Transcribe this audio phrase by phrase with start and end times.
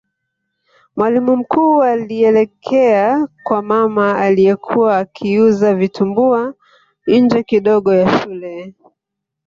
[0.95, 6.53] mwalimu mkuu alielekea kwa mama aliyekuwa akiuza vitumbua
[7.07, 8.73] nje kidogo ya shule